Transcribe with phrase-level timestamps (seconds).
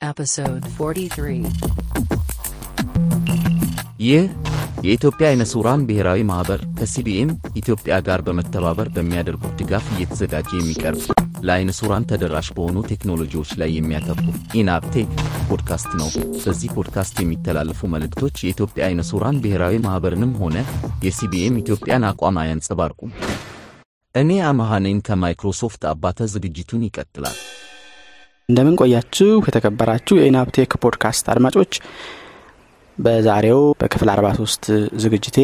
[0.00, 1.46] Episode 43.
[4.00, 4.24] ይህ
[4.84, 7.30] የኢትዮጵያ አይነ ስውራን ብሔራዊ ማኅበር ከሲቢኤም
[7.60, 11.00] ኢትዮጵያ ጋር በመተባበር በሚያደርጉት ድጋፍ እየተዘጋጀ የሚቀርብ
[11.42, 14.28] ለአይነ ስውራን ተደራሽ በሆኑ ቴክኖሎጂዎች ላይ የሚያተኩር
[14.60, 15.10] ኢናፕቴክ
[15.48, 16.10] ፖድካስት ነው።
[16.44, 20.56] በዚህ ፖድካስት የሚተላለፉ መልእክቶች የኢትዮጵያ አይነ ስውራን ብሔራዊ ማኅበርንም ሆነ
[21.06, 23.12] የሲቢኤም ኢትዮጵያን አቋም አያንጸባርቁም።
[24.14, 27.38] እኔ አመሃኔን ከማይክሮሶፍት አባተ ዝግጅቱን ይቀጥላል።
[28.48, 29.28] እንደምን ቆያችሁ?
[29.48, 31.72] የተከበራችሁ የኢናፕቴክ ፖድካስት አድማጮች
[32.98, 34.68] በዛሬው በክፍል 43
[35.04, 35.38] ዝግጅቴ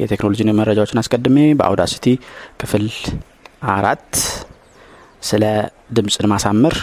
[0.00, 2.06] የቴክኖሎጂ መረጃዎችን አስቀድሜ በአውዳሲቲ
[2.60, 2.84] ክፍል
[3.74, 4.10] አራት
[5.22, 5.44] ስለ
[5.98, 6.76] ድምፅን ማሳመር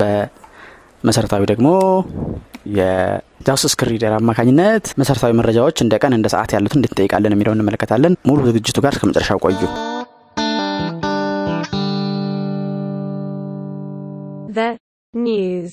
[0.00, 1.68] በመሰረታዊ ደግሞ
[2.76, 7.56] የ JAWS screen reader አማካኝነት መሰረታዊ መረጃዎች እንደ ቀን እንደ ሰዓት ያሉትን እንዴት እንጠይቃለን የሚለው
[7.56, 9.62] እንመለከታለን። ሙሉ ዝግጅቱ ጋር እስከ መጨረሻው ቆዩ
[15.14, 15.72] news.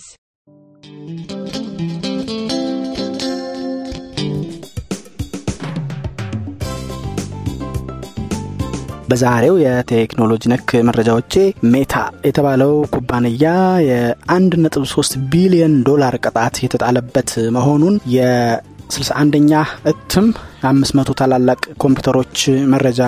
[9.10, 11.34] በዛሬው የቴክኖሎጂ ነክ መረጃዎቼ
[11.74, 11.94] ሜታ
[12.28, 13.46] የተባለው ኩባንያ
[13.88, 19.64] የ1.3 ቢሊዮን ዶላር ቅጣት የተጣለበት መሆኑን የ61ኛ
[19.94, 20.28] እትም
[20.68, 22.38] 500 ታላላቅ ኮምፒውተሮች
[22.76, 23.02] መረጃ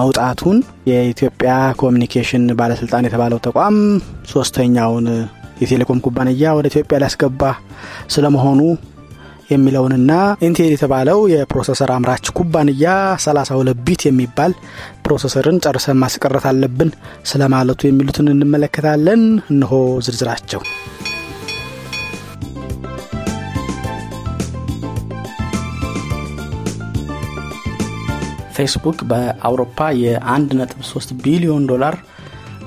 [0.00, 0.58] መውጣቱን
[0.90, 3.78] የኢትዮጵያ ኮሚኒኬሽን ባለስልጣን የተባለው ተቋም
[4.34, 5.08] ሶስተኛውን
[5.64, 7.42] የቴሌኮም ኩባንያ ወደ ኢትዮጵያ ሊያስገባ
[8.14, 8.60] ስለመሆኑ
[9.50, 10.12] የሚለውንና
[10.46, 12.92] ኢንቴል የተባለው የ processor አምራች ኩባንያ
[13.24, 14.52] 32 bit የሚባል
[15.04, 16.90] processor ን ጨርሰን ማስቀረት አለብን
[17.32, 19.22] ስለማለቱ የሚሉትን እንመለከታለን።
[19.54, 19.72] እንሆ
[20.06, 20.62] ዝርዝራቸው።
[28.56, 31.94] ፌስቡክ በአውሮፓ የ1.3 ቢሊዮን ዶላር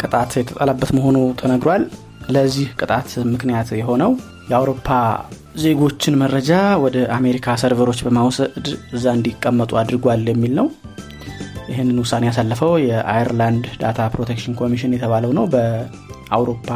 [0.02, 1.84] ቅጣት የተጣለበት መሆኑ ተነግሯል
[2.28, 4.12] ለዚህ ቅጣት ምክንያት የሆነው
[4.50, 4.88] የአውሮፓ
[5.62, 6.52] ዜጎችን መረጃ
[6.84, 10.68] ወደ አሜሪካ server ኦች በማውሰድ እዛ እንዲቀመጡ አድርጓል የሚል ነው።
[11.70, 16.68] ይህንን ውሳኔ ያሳለፈው የአየርላንድ Data Protection Commission የተባለው ነው። በአውሮፓ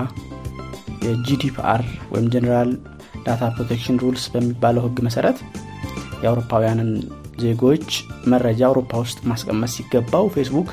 [1.06, 1.82] የ GDPR
[2.14, 2.72] ወይም General
[3.26, 5.38] Data Protection Rules በሚባለው ህግ መሰረት
[6.24, 6.90] የአውሮፓውያንን
[7.42, 7.88] ዜጎች
[8.32, 10.70] መረጃ አውሮፓ ውስጥ ማስቀመጥ ሲገባው ፌስቡክ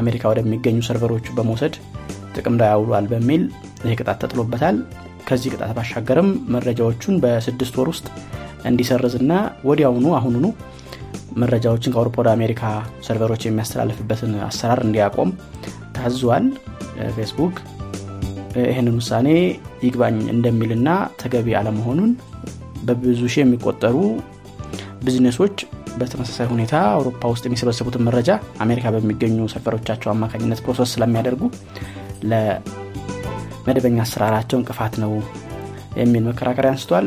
[0.00, 1.74] አሜሪካ ወደሚገኙ server ኦቹ በመውሰድ
[2.34, 3.42] ጥቅም ላይ ያውሏል በሚል
[3.84, 4.76] ይህ ቅጣት ተጥሎበታል።
[5.28, 8.06] ከዚህ ቅጣት ባሻገርም መረጃዎቹን በስድስት ወር ውስጥ
[8.68, 9.32] እንዲሰርዝና
[9.68, 10.46] ወዲያውኑ አሁኑኑ
[11.36, 12.62] መረጃዎችን ከአውሮፓ ወደ አሜሪካ
[13.06, 15.30] server ኦች የሚያስተላልፍበትን አሰራር እንዲያቆም
[15.96, 16.46] ታዟል።
[17.16, 17.54] ፌስቡክ
[18.62, 19.28] ይህንን ውሳኔ
[19.84, 20.88] ይግባኝ እንደሚልና
[21.22, 22.10] ተገቢ አለመሆኑን
[22.86, 23.96] በብዙ ሺህ የሚቆጠሩ
[25.04, 25.56] ቢዝነሶች
[25.98, 28.30] በተመሳሳይ ሁኔታ አውሮፓ ውስጥ የሚሰበሰቡትን መረጃ
[28.64, 31.42] አሜሪካ በሚገኙ server ኦቻቸው አማካኝነት process ስለሚያደርጉ
[33.62, 35.12] ለመደበኛ አሰራራቸው እንቅፋት ነው
[35.98, 37.06] የሚል መከራከሪያ አንስቷል።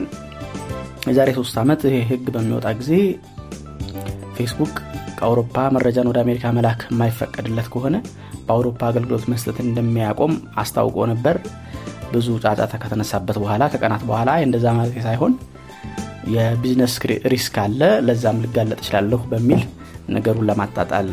[1.07, 2.91] የዛሬ ሶስት ዓመት ይሄ ህግ በሚወጣ ጊዜ
[4.37, 4.73] ፌስቡክ
[5.17, 7.95] ከአውሮፓ መረጃን ወደ አሜሪካ መላክ የማይፈቀድለት ከሆነ
[8.47, 11.35] በአውሮፓ አገልግሎት መስጠት እንደሚያቆም አስታውቆ ነበር።
[12.11, 15.33] ብዙ ጫጫታ ከተነሳበት በኋላ ከቀናት በኋላ እንደዛ ማለት ሳይሆን
[16.35, 16.93] የ business
[17.33, 19.61] risk አለ ለዛም ልጋለጥ እችላለሁ በሚል
[20.15, 21.09] ነገሩን ለማጣጣል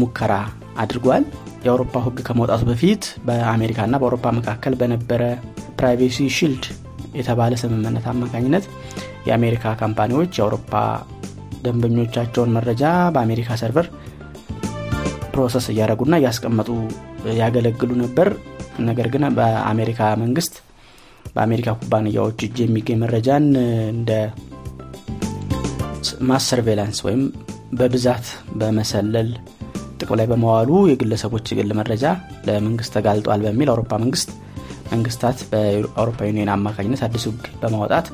[0.00, 0.32] ሙከራ
[0.82, 1.24] አድርጓል
[1.64, 5.22] የአውሮፓ ህግ ከመውጣቱ በፊት በአሜሪካና በአውሮፓ መካከል በነበረ
[5.78, 6.64] Privacy Shield
[7.18, 8.64] የተባለ ስምምነት አማካኝነት
[9.28, 10.72] የአሜሪካ company ዎች የአውሮፓ
[11.64, 12.84] ደንበኞቻቸውን መረጃ
[13.14, 13.86] በአሜሪካ server
[15.34, 16.68] process እያደረጉና እያስቀመጡ
[17.40, 18.28] ያገለግሉ ነበር።
[18.82, 20.54] ነገር ግን በአሜሪካ መንግስት
[21.34, 23.46] በአሜሪካ ኩባንያዎች እጅ የሚገኝ መረጃን
[23.94, 24.10] እንደ
[26.28, 27.22] mass surveillance ወይም
[27.72, 28.26] በብዛት
[28.58, 29.30] በመሰለል
[30.02, 32.04] ጥቅም ላይ በመዋሉ የግለሰቦች የግል መረጃ
[32.46, 34.30] ለመንግስት ተጋልጧል በሚል አውሮፓ መንግስት
[34.92, 38.06] መንግስታት በአውሮፓ ዩኒየን አማካኝነት አዲስ ህግ በማውጣት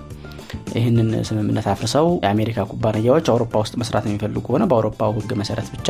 [0.75, 5.89] ይህንን ስምምነት አፍርሰው የአሜሪካ ኩባንያዎች አውሮፓ ውስጥ መስራት የሚፈልጉ ከሆነ በአውሮፓው ህግ መሰረት ብቻ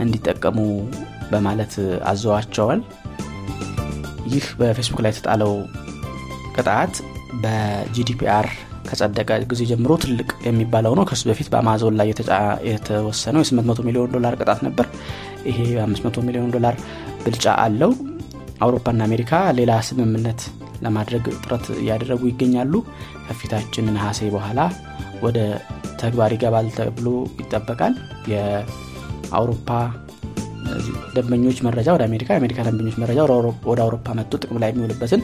[0.00, 0.58] እንዲጠቀሙ
[1.30, 1.74] በማለት
[2.10, 2.80] አዘዋቸዋል።
[4.32, 5.52] ይህ በፌስቡክ ላይ የተጣለው
[6.56, 6.94] ቅጣት
[7.42, 8.46] በጂዲፒአር
[8.88, 12.08] ከጸደቀ ጊዜ ጀምሮ ትልቅ የሚባለው ነው። ከሱ በፊት በአማዞን ላይ
[12.70, 14.86] የተወሰነው የ800 ሚሊዮን ዶላር ቅጣት ነበር
[15.44, 16.76] ይሄ 500 ሚሊዮን ዶላር
[17.24, 17.92] ብልጫ አለው።
[18.64, 20.40] አውሮፓና አሜሪካ ሌላ ስምምነት
[20.82, 22.74] ለማድረግ ጥረት እያደረጉ ይገኛሉ።
[23.26, 24.60] ከፊታችን ነሐሴ በኋላ
[25.22, 25.38] ወደ
[26.00, 27.06] ተግባር ይገባል ተብሎ
[27.40, 27.94] ይጠበቃል።
[28.32, 29.68] የአውሮፓ
[31.14, 33.18] ደንበኞች መረጃ ወደ አሜሪካ የአሜሪካ ደንበኞች መረጃ
[33.70, 35.22] ወደ አውሮፓ መጥቶ ጥቅም ላይ የሚውልበትን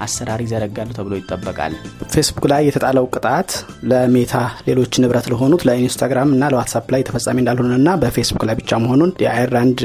[0.00, 1.72] አሰራር ይዘረጋሉ ተብሎ ይጠበቃል።
[2.12, 3.50] ፌስቡክ ላይ የተጣለው ቅጣት
[3.90, 4.34] ለሜታ
[4.68, 9.82] ሌሎች ንብረት ለሆኑት ለኢንስታግራም እና ለዋትሳፕ ላይ ተፈጻሚ እንዳልሆነና በፌስቡክ ላይ ብቻ መሆኑን የአይርላንድ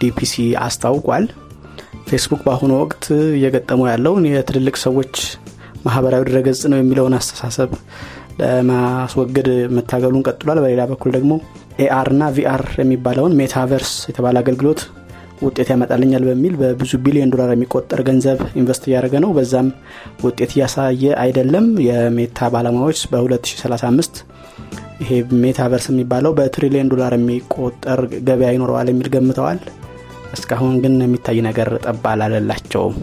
[0.00, 0.34] DPC
[0.64, 1.26] አስታውቋል።
[2.08, 3.04] ፌስቡክ በአሁኑ ወቅት
[3.36, 5.14] እየገጠመው ያለውን የትልልቅ ሰዎች
[5.84, 7.70] ማህበራዊ ድረገጽ ነው የሚለውን አስተሳሰብ
[8.42, 11.32] ለማስወገድ መታገሉን ቀጥሏል። በሌላ በኩል ደግሞ
[11.82, 14.80] AR እና VR የሚባለውን metaverse የተባለ አገልግሎት
[15.42, 19.68] ውጤት ያመጣልኛል በሚል በብዙ ቢሊዮን ዶላር የሚቆጠር ገንዘብ invest እያደረገ ነው። በዛም
[20.24, 24.22] ውጤት እያሳየ አይደለም። የሜታ ባለሙያዎች በ2035
[25.02, 25.10] ይሄ
[25.42, 29.60] metaverse የሚባለው በትሪሊየን ዶላር የሚቆጠር ገበያ ይኖረዋል የሚል ገምተዋል።
[30.36, 32.94] እስካሁን ግን የሚታይ ነገር ጠብ አላለላቸውም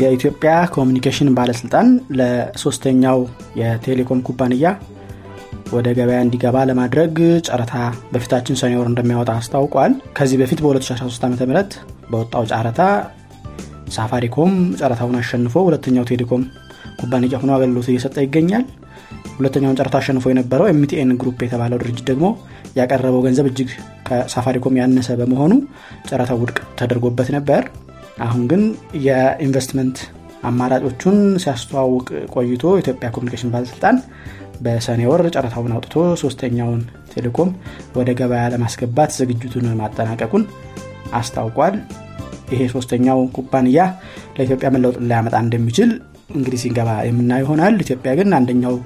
[0.00, 1.88] የኢትዮጵያ ኮሚኒኬሽን ባለስልጣን
[2.18, 3.18] ለሶስተኛው
[3.60, 4.70] የቴሌኮም ኩባንያ
[5.74, 7.14] ወደ ገበያ እንዲገባ ለማድረግ
[7.46, 7.74] ጨረታ
[8.12, 11.62] በፊታችን ሰኔ እንደሚያወጣ አስታውቋል። ከዚህ በፊት በ2013 ዓ ም
[12.10, 12.80] በወጣው ጨረታ
[13.94, 16.42] ሳፋሪኮም ጨረታውን አሸንፎ ሁለተኛው ቴሌኮም
[17.00, 18.64] ኩባንያ ሆኖ አገልግሎት እየሰጠ ይገኛል።
[19.36, 22.26] ሁለተኛውን ጨረታ አሸንፎ የነበረው ኤምቲኤን ግሩፕ የተባለው ድርጅት ደግሞ
[22.76, 23.70] ያቀረበው ገንዘብ እጅግ
[24.08, 25.52] ከሳፋሪኮም ያነሰ በመሆኑ
[26.08, 27.62] ጨረታው ውድቅ ተደርጎበት ነበር።
[28.24, 28.62] አሁን ግን
[29.06, 29.98] የኢንቨስትመንት
[30.48, 33.96] አማራጮቹን ሲያስተዋውቅ ቆይቶ ኢትዮጵያ ኮሚኒኬሽን ባለስልጣን
[34.64, 36.80] በሰኔ ወር ጨረታውን አውጥቶ ሶስተኛውን
[37.12, 37.50] ቴሌኮም
[37.96, 40.44] ወደ ገበያ ለማስገባት ዝግጅቱን ማጠናቀቁን
[41.18, 41.76] አስታውቋል።
[42.52, 43.78] ይሄ ሶስተኛው ኩባንያ
[44.36, 45.90] ለኢትዮጵያ መለውጥ ሊያመጣ እንደሚችል
[46.34, 48.76] እንግዲህ ሲገባ የምናየው ይሆናል። ኢትዮጵያ ግን አንደኛው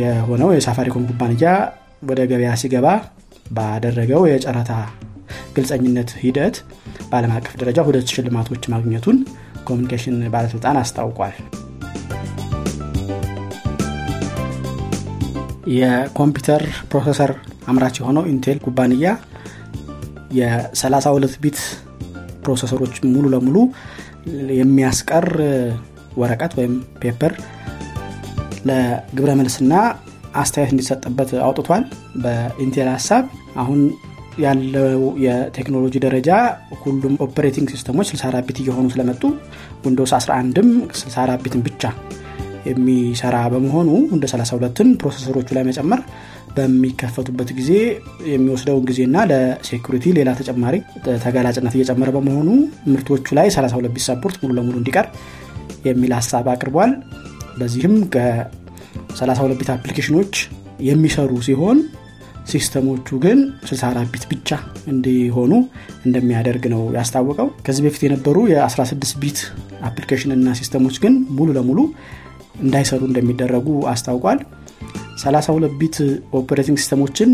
[0.00, 1.48] የሆነው የሳፋሪኮም ኩባንያ
[2.02, 2.86] ወደ ገበያ ሲገባ
[3.50, 4.72] ባደረገው የጨረታ
[5.56, 6.56] ግልጸኝነት ሂደት
[7.10, 9.18] በአለም አቀፍ ደረጃ ሁለት ሽልማቶች ማግኘቱን
[9.64, 11.34] ኮሚኒኬሽን ባለስልጣን አስታውቋል
[15.74, 17.30] የኮምፒውተር processor
[17.70, 19.10] አምራች የሆነው ኢንቴል ኩባንያ
[20.38, 21.58] የ32 bit
[22.44, 23.56] processor ኦች ሙሉ ለሙሉ
[24.58, 25.26] የሚያስቀር
[26.16, 26.72] ወረቀት ወይም
[27.02, 27.32] paper
[28.68, 29.74] ለግብረ መልስና
[30.42, 31.84] አስተያየት እንዲሰጥበት አውጥቷል።
[32.22, 33.24] በኢንቴል ሀሳብ
[33.62, 33.80] አሁን
[34.42, 36.30] ያለው የቴክኖሎጂ ደረጃ
[36.82, 39.22] ሁሉም operating system ኦች 64 bit እየሆኑ ስለመጡ
[39.84, 41.82] ዊንዶስ 11ም 64 bit ን ብቻ
[42.68, 46.00] የሚሰራ በመሆኑ እንደ 32ን processor ኦቹ ላይ መጨመር
[46.56, 47.70] በሚከፈቱበት ጊዜ
[48.32, 50.74] የሚወስደውን ጊዜና ለ security ሌላ ተጨማሪ
[51.24, 52.48] ተጋላጭነት እየጨመረ በመሆኑ
[52.92, 55.06] ምርቶቹ ላይ 32 bit support ሙሉ ለሙሉ እንዲቀር
[55.88, 56.92] የሚል ሀሳብ አቅርቧል።
[57.60, 60.34] በዚህም ከ32 bit application ኦች
[60.88, 61.78] የሚሰሩ ሲሆን
[62.50, 64.48] system ኦቹ ግን 64 bit ብቻ
[64.92, 65.52] እንዲሆኑ
[66.06, 69.40] እንደሚያደርግ ነው ያስታወቀው። ከዚህ በፊት የነበሩ የ16 bit
[69.88, 71.78] application እና system ኦች ግን ሙሉ ለሙሉ
[72.60, 74.38] እንዳይሰሩ እንደሚደረጉ አስታውቋል።
[75.22, 75.96] 32 bit
[76.38, 77.30] operating system ኦችን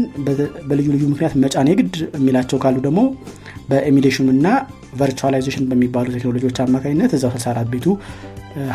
[0.69, 3.00] በልዩ ልዩ ምክንያት መጫን የግድ የሚላቸው ካሉ ደግሞ
[3.71, 4.47] በ emulation እና
[5.00, 7.87] virtualization በሚባሉ ቴክኖሎጂዎች አማካኝነት እዛው 64 bit ኡ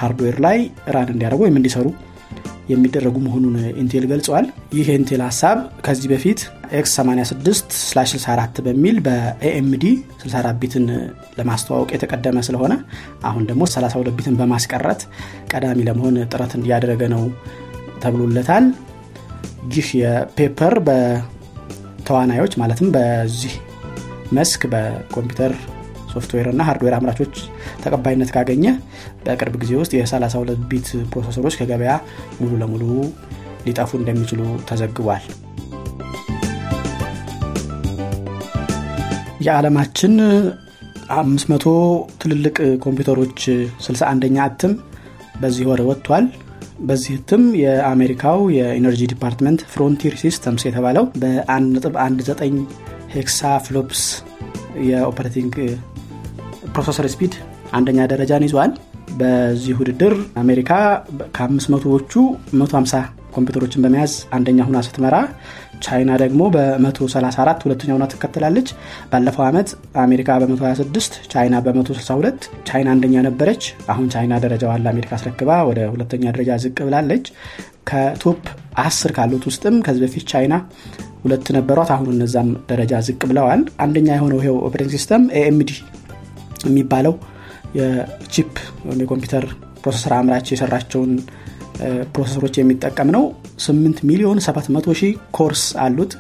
[0.02, 0.58] ሃርድዌር ላይ
[0.96, 1.88] run እንዲያደርጉ ወይም እንዲሰሩ
[2.68, 4.46] የሚደረጉ መሆኑን Intel ገልጸዋል
[4.76, 6.40] ይህ የ Intel ሀሳብ ከዚህ በፊት
[6.74, 9.86] X 86 64 በሚል በ AMD
[10.22, 10.86] 64 bit ን
[11.40, 12.74] ለማስተዋወቅ የተቀደመ ስለሆነ
[13.24, 15.04] አሁን ደግሞ 32 bit ን በማስቀረት
[15.52, 17.24] ቀዳሚ ለመሆን ጥረት እያደረገ ነው
[18.04, 18.66] ተብሎለታል።
[19.74, 23.54] ይህ የ paper በተዋናዮች ማለትም በዚህ
[24.34, 25.54] መስክ በኮምፒውተር
[26.14, 27.36] ሶፍትዌር እና ሃርድዌር አምራቾች
[27.84, 28.66] ተቀባይነት ካገኘ
[29.26, 31.94] በቅርብ ጊዜ ውስጥ የ32 bit processor ኦች ከገበያ
[32.40, 32.84] ሙሉ ለሙሉ
[33.68, 35.26] ሊጠፉ እንደሚችሉ ተዘግቧል።
[39.46, 40.14] የዓለማችን
[41.16, 41.72] 500
[42.22, 42.56] ትልልቅ
[42.86, 43.40] ኮምፒውተሮች
[43.86, 44.74] 61ኛ እትም
[45.42, 46.26] በዚህ ወር ወጥቷል።
[46.82, 52.58] በዚህ እትም የአሜሪካው የ energy department Frontier Systems የተባለው በ1.19
[53.14, 54.02] exa flops
[54.88, 55.56] የ operating
[56.74, 57.34] processor speed
[57.78, 58.72] አንደኛ ደረጃን ይዟል።
[59.20, 60.14] በዚህ ውድድር
[60.44, 60.72] አሜሪካ
[61.38, 62.14] ከ500ዎቹ
[62.62, 63.02] 150
[63.36, 65.16] ኮምፒውተሮችን በመያዝ አንደኛ ሁና ስትመራ
[65.86, 68.68] ቻይና ደግሞ በ134 ሁለተኛ ሁና ትከተላለች።
[69.12, 69.70] ባለፈው ዓመት
[70.04, 73.64] አሜሪካ በ126 ቻይና በ162 ቻይና አንደኛ ነበረች።
[73.94, 77.26] አሁን ቻይና ደረጃዋን ለአሜሪካ አስረክባ ወደ ሁለተኛ ደረጃ ዝቅ ብላለች።
[77.90, 78.44] ከ top
[78.84, 80.54] 10 ካሉት ውስጥም ከዚህ በፊት ቻይና
[81.24, 85.72] ሁለት ነበሯት። አሁን እነዛም ደረጃ ዝቅ ብለዋል። አንደኛ የሆነው ይሄው operating system AMD
[86.64, 87.16] የሚባለው
[87.80, 88.54] የ chip
[88.88, 89.46] ወይም የኮምፒውተር
[89.84, 91.14] processor አምራች የሰራቸውን
[92.14, 93.24] ፕሮሰሰሮች የሚጠቀም ነው።
[93.64, 96.12] 8 ሚሊዮን 700 ሺህ cores አሉት።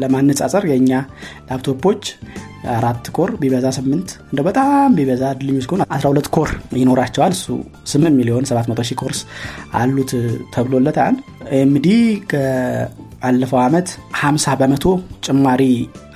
[0.00, 0.90] ለማነጻጸር የእኛ
[1.48, 2.02] ላፕቶፖች
[2.74, 7.46] አራት core ቢበዛ 8 እንደ በጣም ቢበዛ ድልኞች ከሆኑ 12 core ይኖራቸዋል። እሱ
[7.92, 9.20] 8 ሚሊዮን 700 ሺህ cores
[9.80, 10.12] አሉት
[10.54, 11.16] ተብሎለታል።
[11.60, 11.88] AMD
[13.22, 14.84] ካለፈው ዓመት 50 በመቶ
[15.26, 15.62] ጭማሪ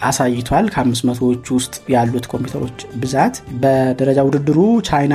[0.09, 5.15] አሳይቷል። ከ500ዎቹ ውስጥ ያሉት ኮምፒውተሮች ብዛት በደረጃ ውድድሩ ቻይና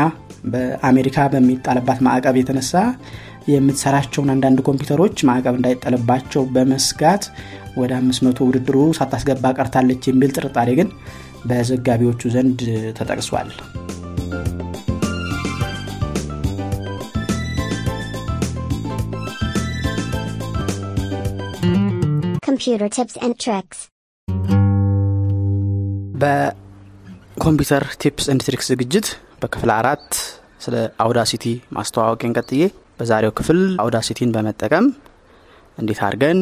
[0.53, 2.73] በአሜሪካ በሚጣልባት ማዕቀብ የተነሳ
[3.53, 7.25] የምትሰራቸውን አንዳንድ ኮምፒውተሮች ማዕቀብ እንዳይጣልባቸው በመስጋት
[7.81, 10.89] ወደ 500 ውድድሩ ሳታስገባ ቀርታለች የሚል ጥርጣሬ ግን
[11.49, 12.61] በዘጋቢዎቹ ዘንድ
[12.99, 13.49] ተጠቅሷል
[22.57, 23.79] Computer tips and tricks.
[26.21, 29.07] በኮምፒውተር tips and tricks ዝግጅት
[29.41, 30.07] በክፍል አራት
[30.63, 31.45] ስለ Audacity
[31.77, 32.61] ማስተዋወቂያን ቀጥዬ
[32.99, 34.87] በዛሬው ክፍል Audacity ን በመጠቀም
[35.77, 36.39] እንዴት አድርገን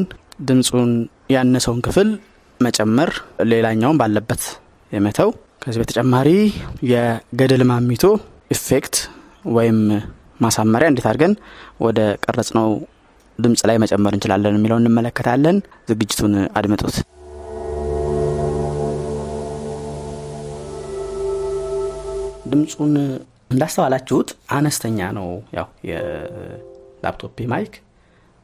[0.50, 0.91] ድምፁን
[1.36, 2.10] ያነሰውን ክፍል
[2.60, 3.12] መጨመር
[3.53, 4.45] ሌላኛውን ባለበት
[4.91, 5.31] የመተው
[5.65, 6.29] ከዚህ በተጨማሪ
[6.93, 8.05] የገደል ማሚቶ
[8.51, 8.98] effect
[9.57, 9.79] ወይም
[10.39, 11.36] ማሳመሪያ እንዴት አድርገን
[11.86, 12.70] ወደ ቀረጽነው
[13.39, 15.58] ድምፅ ላይ መጨመር እንችላለን የሚለው እንመለከታለን።
[15.89, 16.96] ዝግጅቱን አድምጡት።
[22.51, 22.94] ድምፁን
[23.51, 25.27] እንዳስተዋላችሁት አነስተኛ ነው
[25.58, 27.74] ያው የላፕቶፕ mic።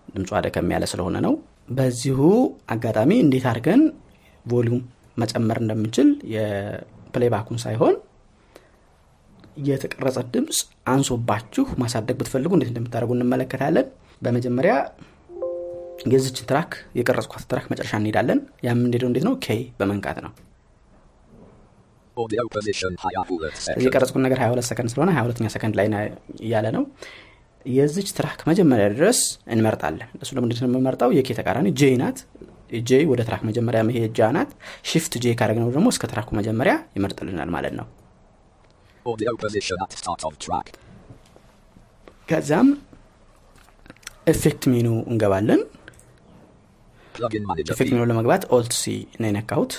[0.07, 1.33] ድምፁ ደከም ያለ ስለሆነ ነው።
[1.69, 2.19] በዚሁ
[2.74, 3.81] አጋጣሚ እንዴት አድርገን
[4.45, 4.81] volume
[5.17, 7.95] መጨመር እንደምንችል የ playback ኡን ሳይሆን
[9.65, 10.60] የተቀረጸ ድምፅ
[10.91, 13.88] አንሶባችሁ ማሳደግ ብትፈልጉ እንዴት እንደምታደርጉ እንመለከታለን
[14.21, 14.73] በመጀመሪያ
[16.11, 19.33] የዚችን track የቀረጽኳት track መጨረሻ እንሄዳለን። የምንሄደው እንዴት ነው?
[19.45, 19.47] K
[19.79, 20.31] በመንካት ነው.
[23.85, 25.87] የቀረጽኩት ነገር 22 ሰከንድ ስለሆነ 22ኛ ሰከንድ ላይ
[26.45, 26.83] እያለ ነው።
[27.65, 29.19] የዚች track መጀመሪያ ድረስ
[29.53, 32.19] እንመርጣለን። እሱ ደግሞ እንዴት ነው የምንመርጠው የ K ተቃራኒ J ናት።
[32.81, 34.51] J ወደ track መጀመሪያ መሄጃ ናት።
[34.91, 37.87] shift J ካደረግነው ደግሞ እስከ track ኡ መጀመሪያ ይመርጥልናል ማለት ነው።
[39.05, 40.67] Audio position at start of track.
[42.29, 42.67] ከዛም
[44.31, 45.61] effect menu እንገባለን.
[47.73, 48.85] effect menu ለመግባት alt C
[49.21, 49.73] ነው የነካሁት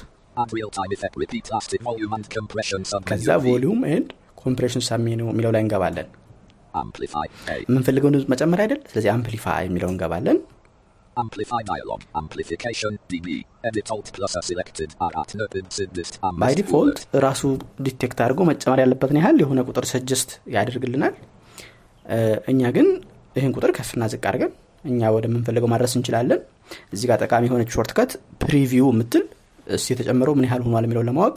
[3.11, 3.29] ከዛ.
[3.47, 4.09] volume and
[4.43, 6.09] compression sub menu የሚለው ላይ እንገባለን.
[7.69, 10.41] የምንፈልገውን ድምፅ መጨመር አይደል ስለዚህ amplify የሚለው እንገባለን
[11.17, 12.01] Amplify dialog.
[12.15, 12.93] Amplification.
[13.11, 13.27] DB.
[13.69, 14.91] Edit alt plus a selected.
[15.07, 16.15] አራት ነጥብ ስድስት.
[16.43, 17.43] by default ራሱ
[17.87, 21.15] detect አድርጎ መጨመር ያለበትን ያህል የሆነ ቁጥር suggest ያደርግልናል
[22.53, 22.89] እኛ ግን
[23.37, 24.53] ይህን ቁጥር ከፍና ዝቅ አድርገን
[24.85, 26.41] እኛ ወደምንፈልገው ማድረስ እንችላለን
[26.95, 29.25] እዚህ ጋር ጠቃሚ የሆነች shortcut ፕሪቪው የምትል
[29.77, 31.37] እስ የተጨመረው ምን ያህል ሆኗል የሚለውን ለማወቅ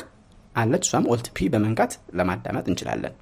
[0.55, 3.13] አለች እሷም ኦልት ፒ በመንካት ለማዳመጥ እንችላለን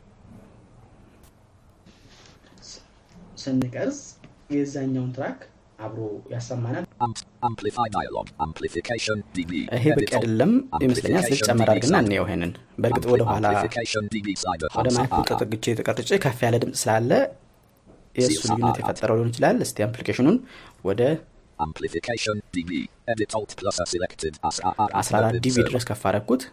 [3.43, 3.99] ስንቀርጽ
[4.55, 5.39] የዛኛውን ትራክ
[5.79, 6.01] አብሮ
[6.33, 6.83] ያሰማናል.
[9.73, 10.11] ይሄ በቂ.
[10.17, 10.51] አይደለም
[10.83, 12.51] ይመስለኛል ስለዚህ ጨመር አድርግና እንየው ይሄንን
[12.81, 14.03] በእርግጥ ወደ ኋላ Amplification.
[14.13, 14.69] DB slider.
[14.77, 15.27] ወደ Hamza ማይኩ R.
[15.31, 17.11] ተጠግቼ ተቀርጬ ከፍ ያለ ድምፅ ስላለ
[18.15, 20.38] የእሱ ልዩነት የፈጠረው ሊሆን ይችላል እስቲ አፕሊኬሽኑን
[20.89, 21.01] ወደ
[21.60, 22.36] Amplification.
[22.53, 22.72] DB.
[23.08, 24.34] Edit alt plus a selected.
[24.41, 24.69] አስራ.
[25.01, 26.43] 14 dB ድረስ ከፍ አረግኩት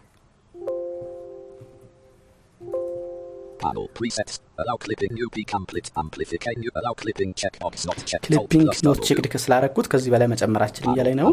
[3.61, 4.35] Panel presets.
[4.61, 5.87] Allow clipping new peak amplit.
[6.03, 6.61] Amplification.
[6.63, 8.29] New allow clipping checkbox not checked.
[8.31, 9.01] Allow clipping not.
[9.07, 11.29] checked ስላረግኩት ከዚህ በላይ መጨመራችን እያላይ ነው.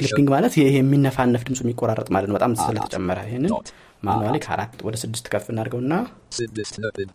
[0.00, 3.52] clipping ማለት ይሄ የሚነፋነፍ ድምፁ የሚቆራረጥ ማለት ነው በጣም ስለተጨመረ ይህንን
[4.02, 5.94] manually ከአራት ወደ ስድስት ከፍ እናድርገውና
[6.36, 7.12] Sidist Nöpid.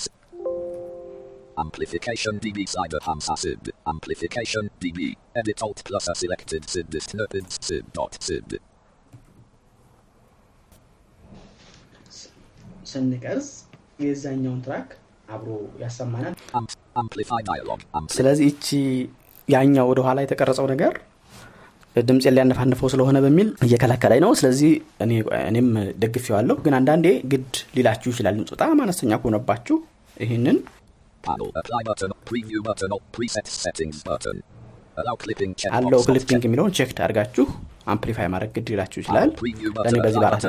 [1.57, 3.63] Amplification DB slider Hamza Sid.
[3.93, 4.99] Amplification DB.
[5.39, 8.49] Edit alt plus a selected Sidist Nöpid Sid dot Sid.
[12.91, 13.49] ስንቀርጽ
[13.99, 14.89] የዛኛውን ትራክ
[15.35, 15.49] አብሮ
[15.81, 16.33] ያሰማናል
[18.17, 18.67] ስለዚህ ይቺ
[19.47, 20.93] ያኛው ወደ ኋላ የተቀረጸው ነገር
[22.07, 24.71] ድምፅ ሊያነፋንፈው ስለሆነ በሚል እየከለከለኝ ነው ስለዚህ
[25.03, 25.67] እኔ- እኔም
[26.03, 29.77] ደግፌዋለሁ ግን አንዳንዴ ግድ ሊላችሁ ይችላል ድምፅ በጣም አነስተኛ ከሆነባችሁ
[30.17, 30.57] ይህንን
[31.23, 32.11] Panel apply button.
[32.25, 32.89] Preview button.
[33.15, 34.37] Preset settings button.
[35.01, 35.75] Allow clipping checkbox.
[35.79, 36.43] Allow clipping.
[36.47, 37.45] የሚለውን check አድርጋችሁ
[37.93, 39.29] amplify ማድረግ ግድ ሊላችሁ ይችላል
[39.77, 40.43] ለእኔ በዚህ በአራት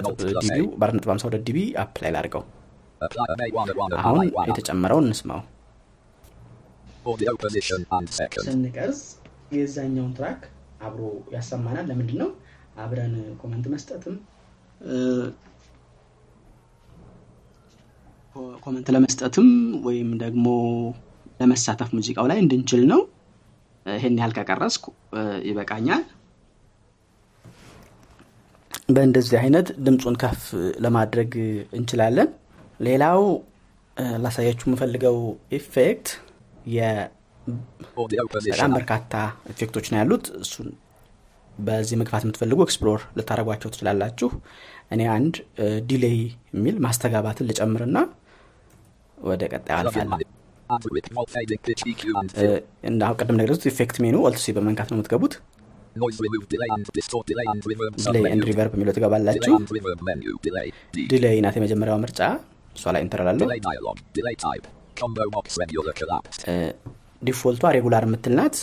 [0.97, 2.45] ነጥብ ሃምሳ ሁለት dB apply ላድርገው
[4.03, 4.21] አሁን.
[4.51, 5.43] የተጨመረውን እንስማው.
[8.47, 9.03] ስንቀርጽ
[9.55, 10.41] የዛኛውን track
[10.81, 11.03] አብሮ
[11.35, 12.31] ያሰማናል። ለምንድን ነው
[12.79, 14.17] አብረን comment መስጠትም
[18.65, 19.49] comment ለመስጠትም
[19.87, 20.47] ወይም ደግሞ
[21.41, 23.01] ለመሳተፍ ሙዚቃው ላይ እንድንችል ነው።
[23.87, 24.85] ይህን ያህል ከቀረጽኩ
[25.49, 26.03] ይበቃኛል።
[28.89, 30.43] በእንደዚህ አይነት ድምፁን ከፍ
[30.85, 31.33] ለማድረግ
[31.73, 32.29] እንችላለን።
[32.81, 33.21] ሌላው
[34.23, 35.17] ላሳያችሁ የምፈልገው
[35.53, 36.09] effect
[38.47, 38.73] በጣም.
[38.77, 39.15] በርካታ
[39.53, 40.69] effect ኦች ነው ያሉት። እሱን
[41.59, 44.29] በዚህ መግፋት የምትፈልጉ explore ልታደረጓቸው ትችላላችሁ።
[44.91, 45.35] እኔ አንድ
[45.89, 46.19] delay
[46.53, 47.99] የሚል ማስተጋባትን ልጨምርና
[49.19, 50.19] ወደ ቀጣይ አልፋለሁ
[52.89, 55.35] እንደ ቀደም ነገርኩት effect menu alt C በመንካት ነው የምትገቡት።
[56.51, 56.71] delay
[58.29, 58.45] and.
[58.49, 59.55] reverb የሚለው ትገባላችሁ.
[61.13, 62.21] delay ናት የመጀመሪያው ምርጫ።
[62.77, 63.47] እሷ ላይ enter እላለሁ
[67.23, 68.57] default ቷ regular የምትል ናት።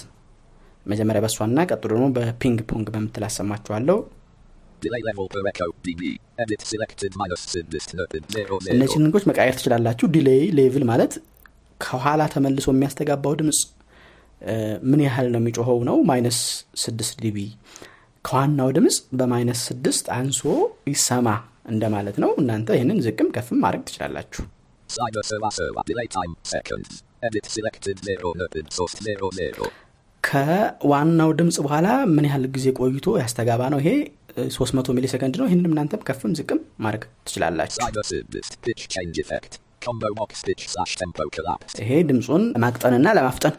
[0.85, 3.97] መጀመሪያ በእሷና ቀጥሎ ደግሞ በ ping pong በምትል አሰማችኋለሁ።
[4.81, 6.01] Delay level per echo dB.
[6.37, 9.05] Edit selected minus send this nerve 0 እነዚህ 0.
[9.05, 11.13] ንጎች መቀያየር ትችላላችሁ። delay level ማለት
[11.81, 13.59] ከኋላ ተመልሶ የሚያስተጋባው ድምፅ
[14.89, 15.97] ምን ያህል ነው የሚጮኸው ነው?
[16.09, 16.39] minus
[16.83, 17.37] ስድስት dB
[18.25, 20.41] ከዋናው ድምፅ በ minus ስድስት አንሶ
[20.91, 21.27] ይሰማ
[21.73, 24.43] እንደማለት ነው። እናንተ ይህንን ዝቅም ከፍም ማድረግ ትችላላችሁ
[27.25, 27.91] Slider server server.
[27.91, 27.91] Delay time seconds.
[27.91, 29.71] Edit selected 0 nerve source 0 0.
[30.23, 33.89] ከዋናው ድምፅ በኋላ ምን ያህል ጊዜ ቆይቶ ያስተጋባ ነው ይሄ
[34.35, 37.79] እ፣ 300 ሚሊ ሰከንድ ነው ይህንም እናንተም ከፍም ዝቅም ማድረግ ትችላላችሁ.
[41.83, 43.55] ይሄ ድምፁን ለማቅጠንና ለማፍጠን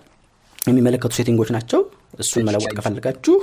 [0.68, 1.80] የሚመለከቱ ሴቲንጎች ናቸው
[2.24, 3.36] እሱን መለወጥ ከፈለጋችሁ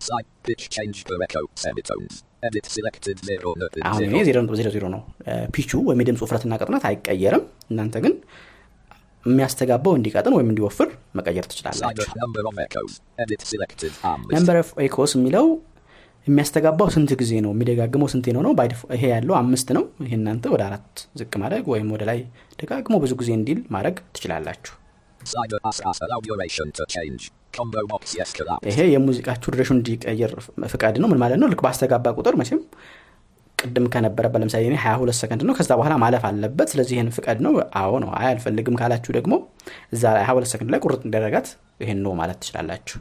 [0.00, 2.12] Side pitch change per echo semitones.
[2.42, 5.00] Edit selected 0 nerve አሁን 0.00 ነው
[5.56, 8.14] ፒቹ ወይም የድምፅ ውፍረትና ቅጥነት አይቀየርም እናንተ ግን
[9.28, 12.06] የሚያስተጋባው እንዲቀጥን ወይም እንዲወፍር መቀየር ትችላላችሁ.
[14.34, 15.46] number of echoes የሚለው
[16.26, 17.50] የሚያስተጋባው ስንት ጊዜ ነው?
[17.54, 18.42] የሚደጋግመው ስንቴ ነው?
[18.46, 18.52] ነው?
[18.96, 20.88] ይሄ ያለው አምስት ነው። ይሄ እናንተ ወደ አራት
[21.20, 22.18] ዝቅ ማድረግ ወይም ወደ ላይ
[22.60, 24.74] ደጋግሞ ብዙ ጊዜ እንዲል ማድረግ ትችላላችሁ.
[28.68, 30.32] ይሄ የሙዚቃችሁ duration ኑ እንዲቀየር
[30.72, 31.48] ፍቃድ ነው። ምን ማለት ነው?
[31.52, 32.60] ልክ ባስተጋባ ቁጥር መቼም
[33.58, 37.52] ቅድም ከነበረበት ለምሳሌ እኔ 22 ሰከንድ ነው ከዛ በኋላ ማለፍ አለበት። ስለዚህ ይህን ፍቃድ ነው።
[37.80, 39.34] አዎ ነው አይ አልፈልግም ካላችሁ ደግሞ
[39.92, 41.48] እዛ ላይ 22 ሰከንድ ላይ ቁርጥ እንዲያደረጋት
[41.80, 42.98] ይሄን ነው ማለት ትችላላችሁ.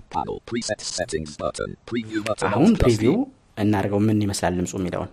[2.49, 3.15] አሁን preview.
[3.57, 5.11] እናደርገው ምን ይመስላል ድምፁ የሚለውን.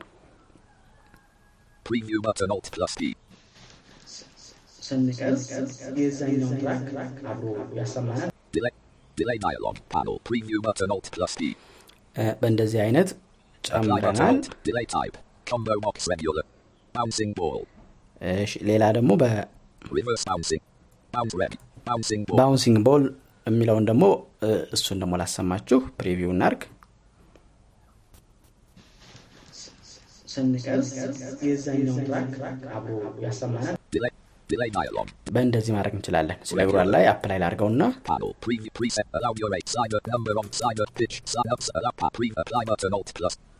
[12.40, 13.08] በእንደዚህ አይነት
[13.64, 14.36] ጨምረናል
[15.50, 16.44] Combo box regular.
[16.94, 17.60] Bouncing ball.
[18.34, 19.10] እሺ ሌላ ደግሞ
[19.96, 20.62] Reverse bouncing.
[21.12, 21.52] Bounce red.
[21.88, 22.36] Bouncing ball.
[22.38, 23.02] በ bouncing ball
[23.46, 24.04] የሚለውን ደግሞ
[24.76, 26.60] እሱን ደግሞ ላሰማችሁ preview እናርግ
[30.34, 30.90] ስንቀርጽ
[31.48, 32.06] የዛኛውን
[32.36, 34.12] track አብሮ ያሰማናል Delay.
[34.50, 35.08] Delay dialog.
[35.34, 38.72] በእንደዚህ ማድረግ እንችላለን ሲለግሯል ላይ apply ላድርገውና Panel preview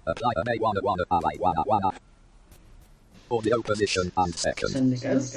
[0.07, 1.90] apply a may wanna wanna ally wanna wanna.
[3.31, 4.71] Audio position and second.
[4.75, 5.31] ስንቀርጽ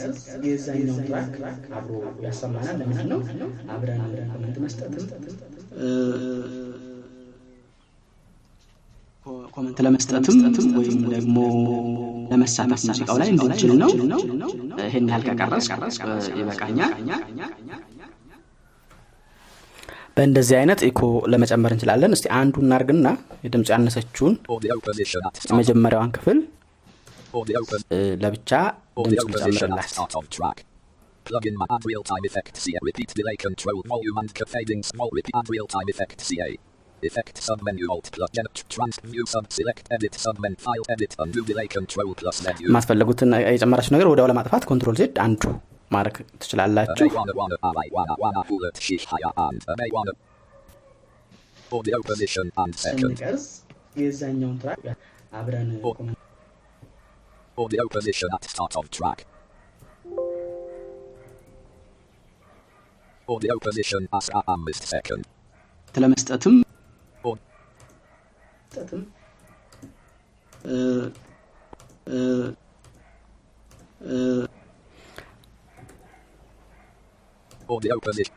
[0.47, 1.35] የዛኛውን track
[1.79, 1.93] አብሮ
[2.25, 3.19] ያሰማናል ለምንድን ነው
[3.75, 4.01] አብረን
[4.33, 5.05] comment መስጠትም
[9.55, 10.37] comment ለመስጠትም
[10.79, 11.37] ወይም ደግሞ
[12.31, 13.89] ለመሳተፍ ሙዚቃው ላይ እንድንችል ነው
[14.83, 15.67] ይህን ያህል ከቀረስ
[16.39, 16.93] ይበቃኛል
[20.17, 21.01] በእንደዚህ አይነት ኢኮ
[21.31, 23.07] ለመጨመር እንችላለን እስቲ አንዱ እናርግና
[23.45, 24.35] የድምፅ ያነሰችውን.
[25.51, 26.39] የመጀመሪያዋን ክፍል
[28.23, 28.51] ለብቻ
[29.13, 29.43] ድምፅ
[30.37, 30.57] track.
[31.25, 32.79] Plug in my and real time effect CA.
[32.89, 36.49] Repeat delay control volume and fading small repeat and real time effect CA.
[37.09, 41.11] Effect sub menu alt plus gen trans view sub select edit sub men file edit
[41.23, 42.65] undo delay control plus menu.
[42.69, 45.43] የማትፈልጉትን የጨመራችሁ ነገር ወዲያው ለማጥፋት ኮንትሮል ዜድ አንዱ
[45.95, 50.13] ማድረግ ትችላላችሁ May wanna wanna ally wanna wanna bullet shish higher and may wanna.
[51.71, 53.11] Audio position and second.
[53.11, 53.47] ስንቀርጽ
[54.03, 54.83] የዛኛውን ትራክ
[55.39, 55.71] አብረን
[57.57, 59.19] Audio position at start of track.
[63.27, 65.23] Audio position as a amist second.
[65.95, 66.55] ለመስጠትም
[77.69, 78.35] Au- መስጠትም Audio position.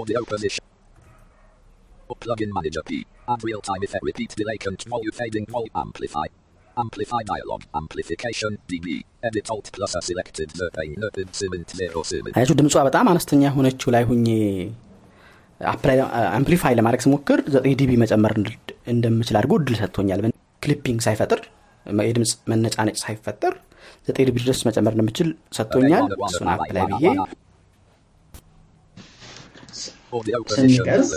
[0.00, 0.62] Audio position.
[2.22, 2.92] Plugin manager P.
[3.32, 6.26] And real time effect repeat delay control fading wall amplify.
[6.76, 7.60] Amplify dialog.
[7.80, 8.86] Amplification DB.
[9.28, 10.48] Edit alt plus selected
[11.02, 12.34] nerve cement zero cement.
[12.38, 14.26] አያችሁ ድምጿ በጣም አነስተኛ የሆነችው ላይ ሁኜ
[16.38, 18.32] አምፕሊፋይ ለማድረግ ስሞክር ዘጠኝ ዲቢ መጨመር
[18.94, 20.20] እንደምችል አድርጎ እድል ሰጥቶኛል
[20.62, 21.40] ክሊፒንግ ሳይፈጥር
[22.08, 23.54] የድምፅ መነጫነጭ ሳይፈጠር
[24.08, 27.06] ዘጠኝ dB ድረስ መጨመር እንደምችል ሰጥቶኛል እሱን apply ብዬ
[30.56, 31.12] ስንቀርጽ.